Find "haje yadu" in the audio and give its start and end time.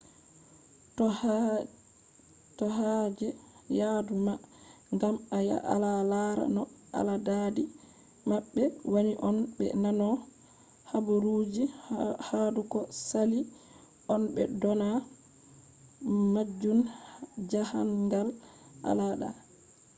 2.81-4.13